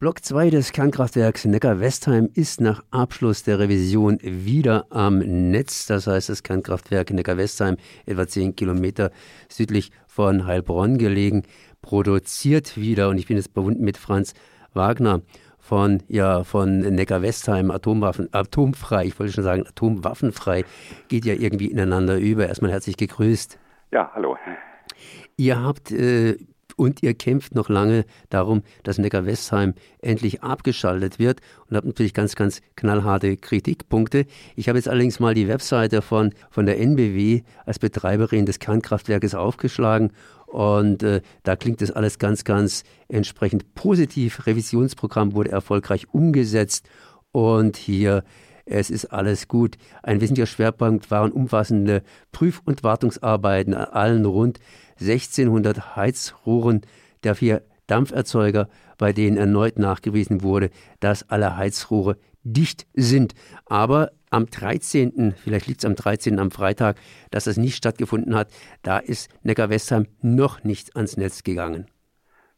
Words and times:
Block 0.00 0.24
2 0.24 0.50
des 0.50 0.70
Kernkraftwerks 0.70 1.44
Neckar-Westheim 1.44 2.28
ist 2.32 2.60
nach 2.60 2.84
Abschluss 2.92 3.42
der 3.42 3.58
Revision 3.58 4.20
wieder 4.22 4.86
am 4.90 5.18
Netz. 5.18 5.86
Das 5.86 6.06
heißt, 6.06 6.28
das 6.28 6.44
Kernkraftwerk 6.44 7.10
Neckar-Westheim, 7.10 7.78
etwa 8.06 8.28
10 8.28 8.54
Kilometer 8.54 9.10
südlich 9.48 9.90
von 10.06 10.46
Heilbronn 10.46 10.98
gelegen, 10.98 11.42
produziert 11.82 12.76
wieder. 12.76 13.08
Und 13.08 13.18
ich 13.18 13.26
bin 13.26 13.38
jetzt 13.38 13.52
verbunden 13.52 13.82
mit 13.82 13.96
Franz 13.96 14.34
Wagner 14.72 15.22
von, 15.58 16.00
ja, 16.06 16.44
von 16.44 16.78
Neckar-Westheim, 16.78 17.72
Atomwaffen, 17.72 18.28
atomfrei, 18.30 19.06
ich 19.06 19.18
wollte 19.18 19.32
schon 19.32 19.42
sagen 19.42 19.66
atomwaffenfrei, 19.66 20.64
geht 21.08 21.24
ja 21.24 21.34
irgendwie 21.34 21.72
ineinander 21.72 22.18
über. 22.18 22.46
Erstmal 22.46 22.70
herzlich 22.70 22.98
gegrüßt. 22.98 23.58
Ja, 23.90 24.12
hallo. 24.14 24.36
Ihr 25.36 25.60
habt 25.60 25.90
äh, 25.90 26.36
und 26.78 27.02
ihr 27.02 27.14
kämpft 27.14 27.54
noch 27.54 27.68
lange 27.68 28.04
darum, 28.30 28.62
dass 28.84 28.98
Neckar-Westheim 28.98 29.74
endlich 30.00 30.42
abgeschaltet 30.42 31.18
wird 31.18 31.40
und 31.68 31.76
habt 31.76 31.86
natürlich 31.86 32.14
ganz, 32.14 32.36
ganz 32.36 32.60
knallharte 32.76 33.36
Kritikpunkte. 33.36 34.26
Ich 34.56 34.68
habe 34.68 34.78
jetzt 34.78 34.88
allerdings 34.88 35.20
mal 35.20 35.34
die 35.34 35.48
Webseite 35.48 36.02
von, 36.02 36.32
von 36.50 36.66
der 36.66 36.78
NBW 36.78 37.42
als 37.66 37.78
Betreiberin 37.78 38.46
des 38.46 38.60
Kernkraftwerkes 38.60 39.34
aufgeschlagen 39.34 40.12
und 40.46 41.02
äh, 41.02 41.20
da 41.42 41.56
klingt 41.56 41.82
das 41.82 41.90
alles 41.90 42.18
ganz, 42.18 42.44
ganz 42.44 42.84
entsprechend 43.08 43.74
positiv. 43.74 44.46
Revisionsprogramm 44.46 45.34
wurde 45.34 45.50
erfolgreich 45.50 46.06
umgesetzt 46.12 46.88
und 47.32 47.76
hier 47.76 48.24
es 48.70 48.90
ist 48.90 49.06
alles 49.06 49.48
gut. 49.48 49.76
Ein 50.02 50.20
wesentlicher 50.20 50.46
Schwerpunkt 50.46 51.10
waren 51.10 51.32
umfassende 51.32 52.02
Prüf- 52.32 52.62
und 52.64 52.84
Wartungsarbeiten 52.84 53.74
an 53.74 53.86
allen 53.86 54.24
rund 54.24 54.60
1600 55.00 55.96
Heizrohren 55.96 56.82
der 57.24 57.34
vier 57.34 57.62
Dampferzeuger, 57.86 58.68
bei 58.98 59.12
denen 59.12 59.36
erneut 59.36 59.78
nachgewiesen 59.78 60.42
wurde, 60.42 60.70
dass 61.00 61.28
alle 61.30 61.56
Heizrohre 61.56 62.16
dicht 62.44 62.86
sind. 62.94 63.34
Aber 63.66 64.10
am 64.30 64.46
13., 64.46 65.34
vielleicht 65.42 65.66
liegt 65.66 65.80
es 65.80 65.84
am 65.86 65.94
13. 65.94 66.38
am 66.38 66.50
Freitag, 66.50 66.96
dass 67.30 67.44
das 67.44 67.56
nicht 67.56 67.76
stattgefunden 67.76 68.34
hat, 68.34 68.48
da 68.82 68.98
ist 68.98 69.30
Neckar-Westheim 69.42 70.06
noch 70.20 70.64
nicht 70.64 70.96
ans 70.96 71.16
Netz 71.16 71.42
gegangen. 71.42 71.86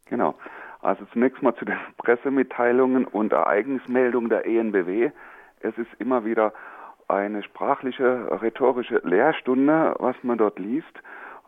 Genau. 0.06 0.34
Also 0.80 1.04
zunächst 1.12 1.42
mal 1.42 1.54
zu 1.54 1.64
den 1.64 1.76
Pressemitteilungen 1.98 3.04
und 3.04 3.32
Ereignismeldungen 3.32 4.30
der 4.30 4.46
ENBW. 4.46 5.10
Es 5.60 5.76
ist 5.78 5.90
immer 5.98 6.24
wieder 6.24 6.52
eine 7.08 7.42
sprachliche, 7.42 8.40
rhetorische 8.40 9.00
Lehrstunde, 9.04 9.94
was 9.98 10.16
man 10.22 10.38
dort 10.38 10.58
liest 10.58 11.00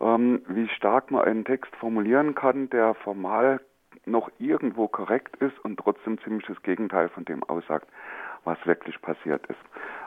ähm, 0.03 0.41
wie 0.47 0.67
stark 0.69 1.11
man 1.11 1.23
einen 1.23 1.45
Text 1.45 1.73
formulieren 1.77 2.35
kann, 2.35 2.69
der 2.69 2.93
formal 2.95 3.59
noch 4.05 4.29
irgendwo 4.37 4.87
korrekt 4.87 5.35
ist 5.37 5.57
und 5.63 5.79
trotzdem 5.79 6.19
ziemlich 6.23 6.45
das 6.45 6.61
Gegenteil 6.61 7.09
von 7.09 7.25
dem 7.25 7.43
aussagt, 7.43 7.87
was 8.43 8.57
wirklich 8.65 9.01
passiert 9.01 9.45
ist. 9.47 9.59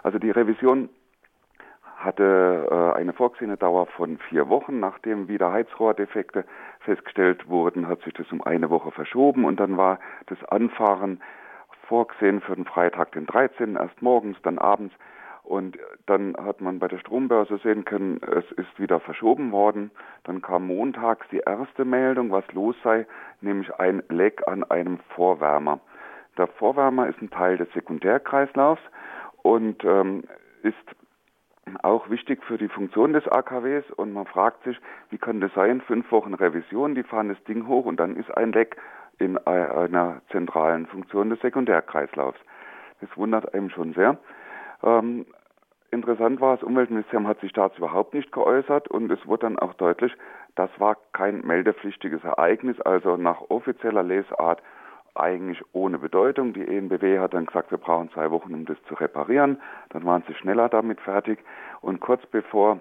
Also 0.02 0.18
die 0.18 0.30
Revision 0.30 0.91
hatte 1.96 2.68
äh, 2.70 2.98
eine 2.98 3.14
vorgesehene 3.14 3.56
Dauer 3.56 3.86
von 3.86 4.18
vier 4.28 4.50
Wochen. 4.50 4.80
Nachdem 4.80 5.28
wieder 5.28 5.50
Heizrohrdefekte 5.50 6.44
festgestellt 6.80 7.48
wurden, 7.48 7.88
hat 7.88 8.02
sich 8.02 8.12
das 8.12 8.30
um 8.30 8.42
eine 8.42 8.68
Woche 8.68 8.91
verschoben 8.91 9.46
und 9.46 9.58
dann 9.58 9.78
war 9.78 9.98
das 10.26 10.42
Anfahren 10.44 11.22
vorgesehen 11.88 12.40
für 12.40 12.54
den 12.54 12.64
Freitag, 12.64 13.12
den 13.12 13.26
13. 13.26 13.76
erst 13.76 14.00
morgens, 14.02 14.36
dann 14.42 14.58
abends. 14.58 14.94
Und 15.42 15.78
dann 16.06 16.36
hat 16.36 16.60
man 16.60 16.80
bei 16.80 16.88
der 16.88 16.98
Strombörse 16.98 17.58
sehen 17.58 17.84
können, 17.84 18.20
es 18.22 18.50
ist 18.52 18.80
wieder 18.80 18.98
verschoben 18.98 19.52
worden. 19.52 19.92
Dann 20.24 20.42
kam 20.42 20.66
montags 20.66 21.24
die 21.30 21.38
erste 21.38 21.84
Meldung, 21.84 22.32
was 22.32 22.44
los 22.52 22.74
sei, 22.82 23.06
nämlich 23.40 23.72
ein 23.76 24.02
Leck 24.08 24.42
an 24.48 24.64
einem 24.64 24.98
Vorwärmer. 25.14 25.78
Der 26.36 26.48
Vorwärmer 26.48 27.06
ist 27.06 27.22
ein 27.22 27.30
Teil 27.30 27.58
des 27.58 27.72
Sekundärkreislaufs 27.74 28.82
und 29.42 29.84
ähm, 29.84 30.24
ist 30.62 30.74
auch 31.82 32.10
wichtig 32.10 32.42
für 32.44 32.58
die 32.58 32.68
Funktion 32.68 33.12
des 33.12 33.26
AKWs 33.28 33.84
und 33.96 34.12
man 34.12 34.26
fragt 34.26 34.64
sich, 34.64 34.78
wie 35.10 35.19
kann 35.19 35.41
das 35.41 35.52
sein? 35.54 35.80
Fünf 35.80 36.10
Wochen 36.12 36.34
Revision, 36.34 36.94
die 36.94 37.02
fahren 37.04 37.28
das 37.28 37.42
Ding 37.44 37.66
hoch 37.66 37.86
und 37.86 37.98
dann 37.98 38.16
ist 38.16 38.36
ein 38.36 38.52
Leck 38.52 38.76
in 39.19 39.38
einer 39.47 40.21
zentralen 40.31 40.87
Funktion 40.87 41.31
des 41.31 41.41
Sekundärkreislaufs. 41.41 42.38
Das 43.00 43.09
wundert 43.16 43.54
einem 43.54 43.71
schon 43.71 43.94
sehr. 43.94 44.19
Ähm, 44.82 45.27
interessant 45.91 46.41
war, 46.41 46.56
das 46.56 46.65
Umweltministerium 46.65 47.26
hat 47.26 47.41
sich 47.41 47.53
dazu 47.53 47.78
überhaupt 47.78 48.15
nicht 48.15 48.32
geäußert 48.32 48.88
und 48.88 49.10
es 49.10 49.26
wurde 49.26 49.47
dann 49.47 49.59
auch 49.59 49.75
deutlich, 49.75 50.12
das 50.55 50.71
war 50.78 50.97
kein 51.12 51.47
meldepflichtiges 51.47 52.25
Ereignis, 52.25 52.81
also 52.81 53.16
nach 53.16 53.41
offizieller 53.49 54.03
Lesart 54.03 54.62
eigentlich 55.15 55.62
ohne 55.72 55.99
Bedeutung. 55.99 56.53
Die 56.53 56.66
ENBW 56.66 57.19
hat 57.19 57.34
dann 57.34 57.47
gesagt, 57.47 57.71
wir 57.71 57.78
brauchen 57.78 58.10
zwei 58.10 58.31
Wochen, 58.31 58.53
um 58.53 58.66
das 58.66 58.76
zu 58.84 58.94
reparieren. 58.94 59.60
Dann 59.91 60.05
waren 60.05 60.22
sie 60.26 60.34
schneller 60.34 60.69
damit 60.69 61.00
fertig. 61.00 61.38
Und 61.81 62.00
kurz 62.00 62.25
bevor 62.26 62.81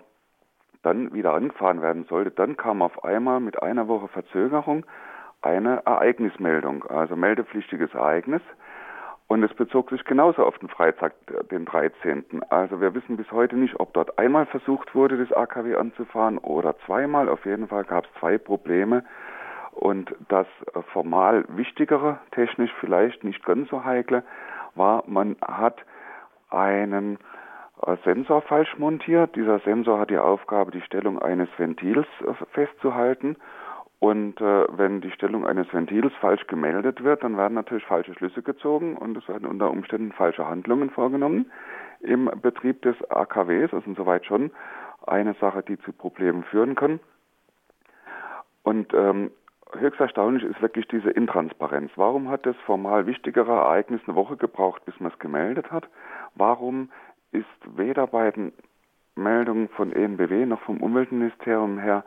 dann 0.84 1.14
wieder 1.14 1.34
angefahren 1.34 1.82
werden 1.82 2.06
sollte, 2.06 2.32
dann 2.32 2.58
kam 2.58 2.82
auf 2.82 3.04
einmal 3.04 3.40
mit 3.40 3.62
einer 3.62 3.88
Woche 3.88 4.08
Verzögerung 4.08 4.86
eine 5.46 5.82
Ereignismeldung, 5.86 6.86
also 6.86 7.16
meldepflichtiges 7.16 7.94
Ereignis. 7.94 8.42
Und 9.28 9.44
es 9.44 9.54
bezog 9.56 9.90
sich 9.90 10.04
genauso 10.06 10.46
auf 10.46 10.58
den 10.60 10.70
Freitag, 10.70 11.14
den 11.50 11.66
13. 11.66 12.44
Also 12.50 12.80
wir 12.80 12.94
wissen 12.94 13.18
bis 13.18 13.32
heute 13.32 13.56
nicht, 13.56 13.80
ob 13.80 13.94
dort 13.94 14.20
einmal 14.20 14.46
versucht 14.46 14.94
wurde, 14.94 15.18
das 15.18 15.36
AKW 15.36 15.76
anzufahren 15.76 16.38
oder 16.38 16.78
zweimal. 16.86 17.28
Auf 17.30 17.46
jeden 17.46 17.68
Fall 17.68 17.86
gab 17.86 18.06
es 18.06 18.20
zwei 18.20 18.38
Probleme. 18.38 19.04
Und 19.72 20.16
das 20.30 20.48
formal 20.94 21.44
wichtigere, 21.50 22.20
technisch 22.32 22.72
vielleicht 22.80 23.24
nicht 23.24 23.44
ganz 23.44 23.70
so 23.70 23.84
heikle, 23.84 24.24
war, 24.76 25.04
man 25.08 25.36
hat 25.42 25.82
einen 26.50 27.18
äh, 27.86 27.98
Sensor 28.04 28.42
falsch 28.42 28.78
montiert. 28.78 29.36
Dieser 29.36 29.60
Sensor 29.60 30.00
hat 30.00 30.10
die 30.12 30.18
Aufgabe, 30.18 30.72
die 30.72 30.82
Stellung 30.82 31.20
eines 31.20 31.50
Ventils 31.58 32.08
äh, 32.22 32.34
festzuhalten. 32.54 33.36
Und 34.00 34.42
äh, 34.42 34.66
wenn 34.78 35.02
die 35.02 35.12
Stellung 35.12 35.46
eines 35.46 35.72
Ventils 35.74 36.14
falsch 36.20 36.46
gemeldet 36.48 37.04
wird, 37.04 37.24
dann 37.24 37.38
werden 37.38 37.54
natürlich 37.54 37.86
falsche 37.86 38.14
Schlüsse 38.14 38.42
gezogen 38.42 38.98
und 38.98 39.18
es 39.18 39.28
werden 39.28 39.48
unter 39.48 39.72
Umständen 39.72 40.12
falsche 40.12 40.48
Handlungen 40.48 40.90
vorgenommen 40.90 41.52
im 42.02 42.30
Betrieb 42.42 42.82
des 42.82 42.96
AKWs. 43.10 43.72
Das 43.72 43.82
ist 43.82 43.88
insoweit 43.88 44.26
schon 44.26 44.52
eine 45.08 45.34
Sache, 45.36 45.64
die 45.64 45.80
zu 45.80 45.94
Problemen 45.94 46.44
führen 46.44 46.76
kann. 46.76 47.00
Und 48.64 48.94
ähm, 48.94 49.32
höchst 49.78 50.00
erstaunlich 50.00 50.44
ist 50.44 50.62
wirklich 50.62 50.88
diese 50.88 51.12
Intransparenz. 51.12 51.92
Warum 51.96 52.30
hat 52.30 52.46
das 52.46 52.56
formal 52.66 53.06
wichtigere 53.06 53.52
Ereignis 53.52 54.02
eine 54.08 54.16
Woche 54.16 54.38
gebraucht, 54.38 54.84
bis 54.86 55.00
man 55.00 55.12
es 55.12 55.20
gemeldet 55.20 55.72
hat? 55.72 55.88
Warum 56.36 56.90
ist 57.32 57.46
weder 57.78 58.08
bei 58.08 58.32
den 58.32 58.52
Meldungen 59.16 59.70
von 59.70 59.94
ENBW 59.94 60.46
noch 60.46 60.62
vom 60.62 60.82
Umweltministerium 60.82 61.80
her 61.80 62.04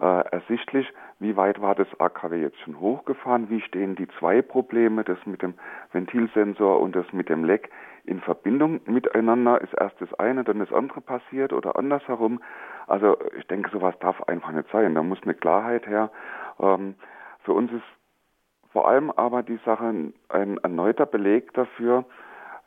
äh, 0.00 0.24
ersichtlich, 0.30 0.92
wie 1.18 1.36
weit 1.36 1.60
war 1.60 1.74
das 1.74 1.88
AKW 2.00 2.40
jetzt 2.40 2.58
schon 2.60 2.80
hochgefahren, 2.80 3.50
wie 3.50 3.60
stehen 3.60 3.96
die 3.96 4.08
zwei 4.18 4.42
Probleme, 4.42 5.04
das 5.04 5.18
mit 5.26 5.42
dem 5.42 5.54
Ventilsensor 5.92 6.80
und 6.80 6.96
das 6.96 7.12
mit 7.12 7.28
dem 7.28 7.44
Leck 7.44 7.70
in 8.04 8.20
Verbindung 8.20 8.80
miteinander, 8.86 9.60
ist 9.60 9.74
erst 9.74 10.00
das 10.00 10.12
eine, 10.14 10.42
dann 10.44 10.58
das 10.58 10.72
andere 10.72 11.00
passiert 11.00 11.52
oder 11.52 11.76
andersherum. 11.76 12.40
Also 12.86 13.18
ich 13.38 13.46
denke, 13.46 13.70
sowas 13.70 13.94
darf 14.00 14.22
einfach 14.22 14.52
nicht 14.52 14.70
sein, 14.72 14.94
da 14.94 15.02
muss 15.02 15.22
eine 15.22 15.34
Klarheit 15.34 15.86
her. 15.86 16.10
Ähm, 16.58 16.94
für 17.44 17.52
uns 17.52 17.70
ist 17.72 17.82
vor 18.72 18.88
allem 18.88 19.10
aber 19.10 19.42
die 19.42 19.58
Sache 19.64 20.12
ein 20.28 20.58
erneuter 20.62 21.06
Beleg 21.06 21.52
dafür, 21.54 22.04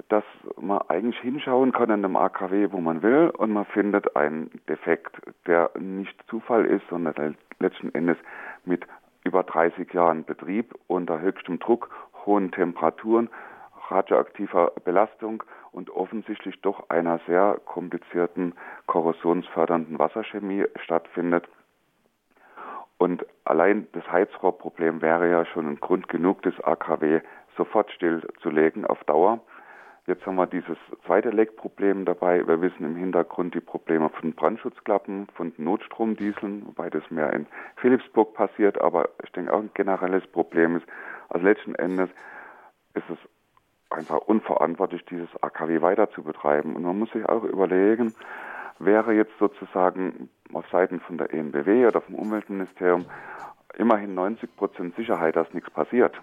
dass 0.10 0.24
man 0.60 0.82
eigentlich 0.88 1.20
hinschauen 1.20 1.72
kann 1.72 1.90
in 1.90 2.06
einem 2.06 2.16
AKW, 2.16 2.72
wo 2.72 2.80
man 2.80 3.02
will, 3.02 3.32
und 3.38 3.52
man 3.52 3.66
findet 3.66 4.16
einen 4.16 4.50
Defekt, 4.68 5.16
der 5.48 5.72
nicht 5.80 6.16
Zufall 6.28 6.66
ist, 6.66 6.88
sondern 6.90 7.38
letzten 7.60 7.94
Endes 7.94 8.18
mit 8.66 8.86
über 9.24 9.44
30 9.44 9.94
Jahren 9.94 10.24
Betrieb 10.26 10.74
unter 10.88 11.20
höchstem 11.20 11.60
Druck, 11.60 11.90
hohen 12.26 12.52
Temperaturen, 12.52 13.30
radioaktiver 13.90 14.72
Belastung 14.84 15.44
und 15.72 15.90
offensichtlich 15.90 16.62
doch 16.62 16.90
einer 16.90 17.20
sehr 17.28 17.60
komplizierten 17.66 18.54
korrosionsfördernden 18.88 20.00
Wasserchemie 20.00 20.66
stattfindet. 20.84 21.48
Und 22.98 23.26
allein 23.44 23.88
das 23.94 24.10
Heizrohrproblem 24.12 25.02
wäre 25.02 25.30
ja 25.30 25.46
schon 25.46 25.68
ein 25.68 25.80
Grund 25.80 26.08
genug, 26.08 26.42
das 26.44 26.60
AKW 26.64 27.22
sofort 27.58 27.92
stillzulegen 27.92 28.86
auf 28.86 29.04
Dauer. 29.04 29.40
Jetzt 30.06 30.26
haben 30.26 30.36
wir 30.36 30.48
dieses 30.48 30.78
zweite 31.06 31.30
Leckproblem 31.30 32.04
dabei. 32.04 32.46
Wir 32.46 32.62
wissen 32.62 32.84
im 32.84 32.98
Hintergrund 32.98 33.56
die 33.56 33.62
Probleme 33.62 34.10
von 34.10 34.34
Brandschutzklappen, 34.34 35.28
von 35.34 35.54
Notstromdieseln, 35.56 36.66
wobei 36.66 36.90
das 36.90 37.10
mehr 37.10 37.32
in 37.32 37.48
Philipsburg 37.78 38.34
passiert, 38.34 38.82
aber 38.82 39.08
ich 39.24 39.32
denke 39.32 39.54
auch 39.54 39.60
ein 39.60 39.72
generelles 39.74 40.28
Problem 40.28 40.76
ist. 40.76 40.86
Also 41.30 41.46
letzten 41.46 41.76
Endes 41.76 42.10
ist 42.96 43.10
es 43.10 43.18
einfach 43.90 44.18
unverantwortlich, 44.18 45.06
dieses 45.06 45.30
AKW 45.42 45.82
weiter 45.82 46.12
zu 46.12 46.22
betreiben. 46.22 46.76
Und 46.76 46.84
man 46.84 47.00
muss 47.00 47.12
sich 47.12 47.26
auch 47.30 47.46
überlegen, 47.46 48.14
wäre 48.80 49.14
jetzt 49.14 49.38
sozusagen 49.40 50.30
auf 50.52 50.68
Seiten 50.70 51.00
von 51.00 51.18
der 51.18 51.34
ENBW 51.34 51.88
oder 51.88 52.02
vom 52.02 52.16
Umweltministerium 52.16 53.06
immerhin 53.78 54.16
90 54.16 54.54
Prozent 54.58 54.98
Sicherheit, 54.98 55.38
dass 55.38 55.54
nichts 55.54 55.70
passiert 55.70 56.20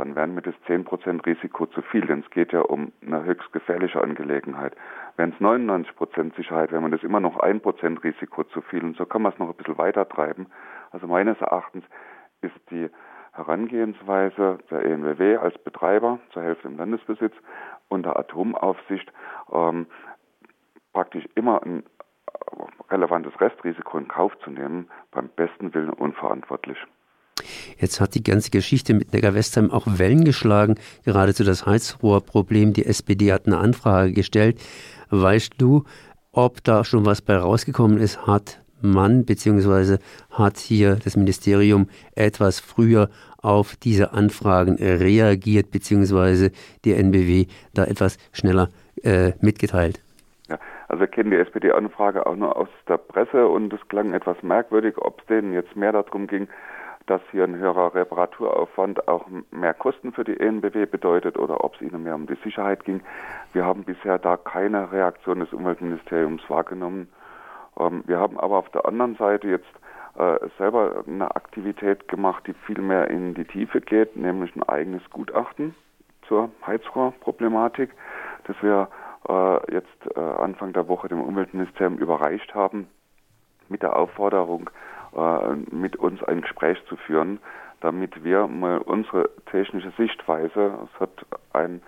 dann 0.00 0.16
wären 0.16 0.34
mir 0.34 0.42
das 0.42 0.54
10% 0.66 1.26
Risiko 1.26 1.66
zu 1.66 1.82
viel, 1.82 2.06
denn 2.06 2.20
es 2.20 2.30
geht 2.30 2.52
ja 2.52 2.62
um 2.62 2.92
eine 3.06 3.22
höchst 3.24 3.52
gefährliche 3.52 4.02
Angelegenheit. 4.02 4.74
Wenn 5.16 5.30
es 5.30 5.36
99% 5.36 6.34
Sicherheit 6.36 6.72
wäre, 6.72 6.80
man 6.80 6.90
das 6.90 7.02
immer 7.02 7.20
noch 7.20 7.38
1% 7.38 8.02
Risiko 8.02 8.44
zu 8.44 8.62
viel 8.62 8.82
und 8.82 8.96
so 8.96 9.04
kann 9.04 9.22
man 9.22 9.32
es 9.32 9.38
noch 9.38 9.48
ein 9.48 9.56
bisschen 9.56 9.78
weiter 9.78 10.08
treiben. 10.08 10.46
Also 10.90 11.06
meines 11.06 11.38
Erachtens 11.40 11.84
ist 12.40 12.58
die 12.70 12.88
Herangehensweise 13.32 14.58
der 14.70 14.84
ENWW 14.84 15.36
als 15.36 15.56
Betreiber 15.58 16.18
zur 16.32 16.42
Hälfte 16.42 16.68
im 16.68 16.78
Landesbesitz 16.78 17.34
und 17.88 18.04
der 18.06 18.18
Atomaufsicht 18.18 19.12
ähm, 19.52 19.86
praktisch 20.92 21.28
immer 21.34 21.62
ein 21.62 21.80
äh, 21.82 22.90
relevantes 22.90 23.38
Restrisiko 23.38 23.98
in 23.98 24.08
Kauf 24.08 24.36
zu 24.40 24.50
nehmen, 24.50 24.88
beim 25.10 25.28
besten 25.28 25.74
Willen 25.74 25.90
unverantwortlich. 25.90 26.78
Jetzt 27.80 28.00
hat 28.00 28.14
die 28.14 28.22
ganze 28.22 28.50
Geschichte 28.50 28.92
mit 28.92 29.12
Neckar-Westheim 29.12 29.70
auch 29.70 29.86
Wellen 29.86 30.24
geschlagen, 30.24 30.74
geradezu 31.04 31.44
das 31.44 31.64
Heizrohrproblem. 31.64 32.74
Die 32.74 32.84
SPD 32.84 33.32
hat 33.32 33.46
eine 33.46 33.56
Anfrage 33.56 34.12
gestellt. 34.12 34.60
Weißt 35.08 35.54
du, 35.58 35.84
ob 36.32 36.62
da 36.62 36.84
schon 36.84 37.06
was 37.06 37.22
bei 37.22 37.36
rausgekommen 37.36 37.98
ist? 37.98 38.26
Hat 38.26 38.60
man 38.82 39.24
bzw. 39.24 39.98
hat 40.30 40.58
hier 40.58 40.96
das 41.02 41.16
Ministerium 41.16 41.88
etwas 42.14 42.60
früher 42.60 43.08
auf 43.42 43.76
diese 43.76 44.12
Anfragen 44.12 44.76
reagiert 44.76 45.70
bzw. 45.70 46.50
die 46.84 46.94
NBW 46.94 47.46
da 47.74 47.84
etwas 47.84 48.18
schneller 48.32 48.68
äh, 49.02 49.32
mitgeteilt? 49.40 50.02
Ja, 50.48 50.58
also 50.88 51.00
wir 51.00 51.08
kennen 51.08 51.30
die 51.30 51.36
SPD-Anfrage 51.36 52.26
auch 52.26 52.36
nur 52.36 52.56
aus 52.56 52.68
der 52.88 52.98
Presse 52.98 53.46
und 53.46 53.72
es 53.72 53.80
klang 53.88 54.12
etwas 54.12 54.42
merkwürdig, 54.42 54.98
ob 54.98 55.20
es 55.20 55.26
denen 55.26 55.52
jetzt 55.54 55.76
mehr 55.76 55.92
darum 55.92 56.26
ging, 56.26 56.48
dass 57.10 57.20
hier 57.32 57.42
ein 57.42 57.56
höherer 57.56 57.92
Reparaturaufwand 57.92 59.08
auch 59.08 59.26
mehr 59.50 59.74
Kosten 59.74 60.12
für 60.12 60.22
die 60.22 60.38
ENBW 60.38 60.86
bedeutet 60.86 61.36
oder 61.36 61.64
ob 61.64 61.74
es 61.74 61.82
ihnen 61.82 62.04
mehr 62.04 62.14
um 62.14 62.28
die 62.28 62.38
Sicherheit 62.44 62.84
ging. 62.84 63.00
Wir 63.52 63.64
haben 63.64 63.82
bisher 63.82 64.20
da 64.20 64.36
keine 64.36 64.92
Reaktion 64.92 65.40
des 65.40 65.52
Umweltministeriums 65.52 66.40
wahrgenommen. 66.48 67.08
Ähm, 67.80 68.04
wir 68.06 68.20
haben 68.20 68.38
aber 68.38 68.58
auf 68.58 68.68
der 68.68 68.86
anderen 68.86 69.16
Seite 69.16 69.48
jetzt 69.48 69.72
äh, 70.18 70.38
selber 70.56 71.02
eine 71.04 71.34
Aktivität 71.34 72.06
gemacht, 72.06 72.46
die 72.46 72.54
viel 72.64 72.80
mehr 72.80 73.08
in 73.08 73.34
die 73.34 73.44
Tiefe 73.44 73.80
geht, 73.80 74.16
nämlich 74.16 74.54
ein 74.54 74.62
eigenes 74.62 75.02
Gutachten 75.10 75.74
zur 76.28 76.50
Heizrohrproblematik, 76.64 77.90
das 78.44 78.54
wir 78.62 78.88
äh, 79.28 79.72
jetzt 79.72 80.16
äh, 80.16 80.20
Anfang 80.20 80.72
der 80.74 80.86
Woche 80.86 81.08
dem 81.08 81.20
Umweltministerium 81.20 81.98
überreicht 81.98 82.54
haben, 82.54 82.86
mit 83.68 83.82
der 83.82 83.96
Aufforderung, 83.96 84.70
mit 85.70 85.96
uns 85.96 86.22
ein 86.22 86.42
Gespräch 86.42 86.78
zu 86.88 86.96
führen, 86.96 87.40
damit 87.80 88.22
wir 88.22 88.46
mal 88.46 88.78
unsere 88.78 89.30
technische 89.46 89.90
Sichtweise, 89.96 90.78
es 90.94 91.00
hat 91.00 91.26
ein 91.52 91.82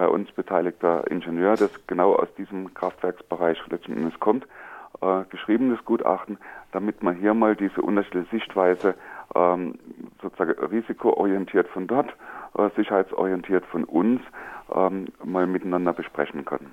bei 0.00 0.08
uns 0.08 0.32
beteiligter 0.32 1.10
Ingenieur, 1.10 1.56
das 1.56 1.70
genau 1.86 2.14
aus 2.14 2.32
diesem 2.38 2.72
Kraftwerksbereich 2.72 3.58
letzten 3.68 3.92
Endes 3.92 4.18
kommt, 4.18 4.46
äh, 5.02 5.24
geschriebenes 5.28 5.84
Gutachten, 5.84 6.38
damit 6.72 7.02
man 7.02 7.16
hier 7.16 7.34
mal 7.34 7.54
diese 7.54 7.82
unterschiedliche 7.82 8.30
Sichtweise 8.30 8.94
ähm, 9.34 9.78
sozusagen 10.22 10.52
risikoorientiert 10.52 11.68
von 11.68 11.86
dort, 11.86 12.16
äh, 12.56 12.70
sicherheitsorientiert 12.76 13.66
von 13.66 13.84
uns 13.84 14.22
ähm, 14.74 15.08
mal 15.22 15.46
miteinander 15.46 15.92
besprechen 15.92 16.46
kann. 16.46 16.72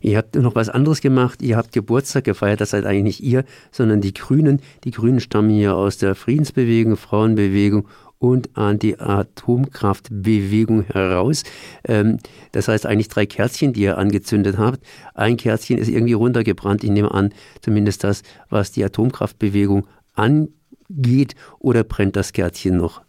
Ihr 0.00 0.18
habt 0.18 0.36
noch 0.36 0.54
was 0.54 0.68
anderes 0.68 1.00
gemacht. 1.00 1.42
Ihr 1.42 1.56
habt 1.56 1.72
Geburtstag 1.72 2.24
gefeiert. 2.24 2.60
Das 2.60 2.70
seid 2.70 2.86
eigentlich 2.86 3.20
nicht 3.20 3.22
ihr, 3.22 3.44
sondern 3.70 4.00
die 4.00 4.14
Grünen. 4.14 4.60
Die 4.84 4.90
Grünen 4.90 5.20
stammen 5.20 5.50
hier 5.50 5.76
aus 5.76 5.98
der 5.98 6.14
Friedensbewegung, 6.14 6.96
Frauenbewegung 6.96 7.88
und 8.18 8.56
Anti-Atomkraftbewegung 8.56 10.84
heraus. 10.84 11.42
Ähm, 11.84 12.18
das 12.52 12.68
heißt 12.68 12.86
eigentlich 12.86 13.08
drei 13.08 13.26
Kerzchen, 13.26 13.72
die 13.72 13.82
ihr 13.82 13.98
angezündet 13.98 14.58
habt. 14.58 14.78
Ein 15.14 15.36
Kerzchen 15.36 15.78
ist 15.78 15.88
irgendwie 15.88 16.12
runtergebrannt. 16.14 16.84
Ich 16.84 16.90
nehme 16.90 17.12
an, 17.12 17.34
zumindest 17.60 18.04
das, 18.04 18.22
was 18.48 18.70
die 18.72 18.84
Atomkraftbewegung 18.84 19.86
angeht. 20.14 21.34
Oder 21.58 21.84
brennt 21.84 22.16
das 22.16 22.32
Kerzchen 22.32 22.78
noch? 22.78 23.02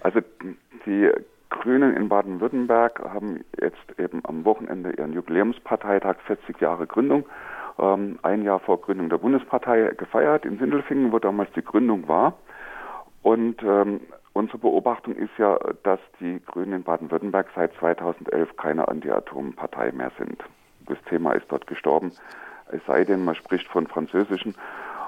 Also 0.00 0.20
die 0.86 1.10
Grünen 1.50 1.96
in 1.96 2.08
Baden-Württemberg 2.08 3.00
haben 3.00 3.44
jetzt 3.60 3.98
eben 3.98 4.20
am 4.24 4.44
Wochenende 4.44 4.92
ihren 4.92 5.12
Jubiläumsparteitag 5.12 6.16
40 6.26 6.60
Jahre 6.60 6.86
Gründung, 6.86 7.24
ähm, 7.78 8.18
ein 8.22 8.42
Jahr 8.42 8.60
vor 8.60 8.80
Gründung 8.80 9.08
der 9.08 9.18
Bundespartei 9.18 9.92
gefeiert 9.96 10.44
in 10.44 10.58
Sindelfingen, 10.58 11.12
wo 11.12 11.18
damals 11.18 11.50
die 11.52 11.64
Gründung 11.64 12.08
war. 12.08 12.34
Und 13.22 13.62
ähm, 13.62 14.00
unsere 14.32 14.58
Beobachtung 14.58 15.14
ist 15.14 15.36
ja, 15.38 15.58
dass 15.82 16.00
die 16.20 16.40
Grünen 16.44 16.74
in 16.74 16.82
Baden-Württemberg 16.82 17.48
seit 17.54 17.74
2011 17.74 18.56
keine 18.56 18.88
Anti-Atom-Partei 18.88 19.92
mehr 19.92 20.12
sind. 20.18 20.42
Das 20.86 20.98
Thema 21.08 21.32
ist 21.32 21.46
dort 21.48 21.66
gestorben. 21.66 22.12
Es 22.70 22.84
sei 22.86 23.04
denn, 23.04 23.24
man 23.24 23.34
spricht 23.34 23.66
von 23.68 23.86
französischen, 23.86 24.54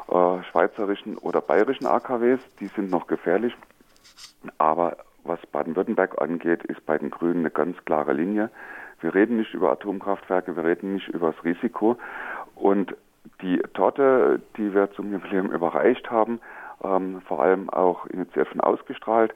äh, 0.09 0.43
schweizerischen 0.51 1.19
oder 1.19 1.41
bayerischen 1.41 1.87
AKWs, 1.87 2.41
die 2.59 2.69
sind 2.69 2.91
noch 2.91 3.07
gefährlich. 3.07 3.55
Aber 4.59 4.97
was 5.25 5.41
Baden-Württemberg 5.47 6.21
angeht, 6.21 6.65
ist 6.65 6.85
bei 6.87 6.99
den 6.99 7.11
Grünen 7.11 7.41
eine 7.41 7.51
ganz 7.51 7.77
klare 7.85 8.13
Linie. 8.13 8.51
Wir 9.01 9.15
reden 9.15 9.39
nicht 9.39 9.55
über 9.55 9.73
Atomkraftwerke, 9.73 10.57
wir 10.57 10.65
reden 10.65 10.95
nicht 10.95 11.09
über 11.09 11.33
das 11.33 11.45
Risiko. 11.45 11.97
Und 12.55 12.95
die 13.43 13.59
Torte, 13.75 14.41
die 14.57 14.75
wir 14.75 14.91
zum 14.93 15.13
Jubiläum 15.13 15.51
überreicht 15.51 16.11
haben, 16.11 16.41
ähm, 16.83 17.21
vor 17.23 17.43
allem 17.43 17.71
auch 17.71 18.07
initiiert 18.07 18.49
von 18.49 18.61
ausgestrahlt, 18.61 19.35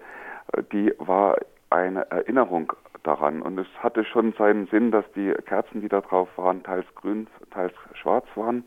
äh, 0.53 0.63
die 0.73 0.93
war 0.99 1.37
eine 1.71 2.11
Erinnerung 2.11 2.73
daran. 3.03 3.43
Und 3.43 3.59
es 3.59 3.67
hatte 3.79 4.05
schon 4.05 4.33
seinen 4.39 4.67
Sinn, 4.69 4.91
dass 4.91 5.05
die 5.13 5.33
Kerzen, 5.47 5.81
die 5.81 5.89
da 5.89 6.01
drauf 6.01 6.29
waren, 6.37 6.63
teils 6.63 6.87
grün, 6.95 7.27
teils 7.51 7.73
schwarz 7.95 8.27
waren 8.35 8.65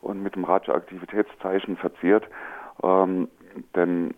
und 0.00 0.22
mit 0.22 0.34
dem 0.34 0.44
Radioaktivitätszeichen 0.44 1.76
verziert. 1.76 2.24
Ähm, 2.82 3.28
denn 3.74 4.14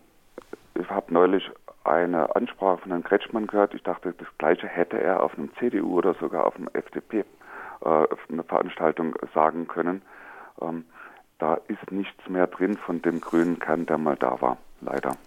ich 0.75 0.89
habe 0.89 1.13
neulich 1.13 1.49
eine 1.85 2.35
Ansprache 2.35 2.79
von 2.79 2.91
Herrn 2.91 3.03
Kretschmann 3.03 3.47
gehört. 3.47 3.73
Ich 3.73 3.83
dachte, 3.83 4.13
das 4.17 4.27
Gleiche 4.37 4.67
hätte 4.67 4.99
er 4.99 5.21
auf 5.23 5.37
einem 5.37 5.49
CDU 5.59 5.97
oder 5.97 6.15
sogar 6.15 6.45
auf 6.45 6.55
einem 6.55 6.69
FDP 6.73 7.19
äh, 7.19 7.23
eine 8.31 8.43
Veranstaltung 8.43 9.15
sagen 9.33 9.67
können. 9.67 10.01
Ähm, 10.61 10.85
da 11.37 11.55
ist 11.67 11.91
nichts 11.91 12.29
mehr 12.29 12.47
drin 12.47 12.77
von 12.77 13.01
dem 13.01 13.21
grünen 13.21 13.59
Kern, 13.59 13.85
der 13.85 13.97
mal 13.97 14.15
da 14.15 14.39
war, 14.41 14.57
leider. 14.81 15.17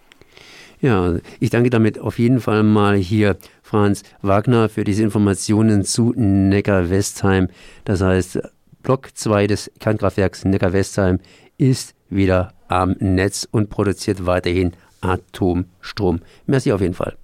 Ja, 0.81 1.15
ich 1.39 1.49
danke 1.49 1.69
damit 1.69 1.99
auf 1.99 2.19
jeden 2.19 2.39
Fall 2.39 2.63
mal 2.63 2.95
hier 2.95 3.37
Franz 3.61 4.03
Wagner 4.21 4.69
für 4.69 4.83
diese 4.83 5.03
Informationen 5.03 5.83
zu 5.83 6.13
Neckar-Westheim. 6.15 7.49
Das 7.83 8.01
heißt, 8.01 8.41
Block 8.81 9.09
2 9.13 9.47
des 9.47 9.71
Kernkraftwerks 9.79 10.45
Neckar-Westheim 10.45 11.19
ist 11.57 11.95
wieder 12.09 12.53
am 12.69 12.95
Netz 12.99 13.47
und 13.51 13.69
produziert 13.69 14.25
weiterhin 14.25 14.71
Atomstrom. 15.01 16.21
Merci 16.45 16.71
auf 16.71 16.81
jeden 16.81 16.93
Fall. 16.93 17.17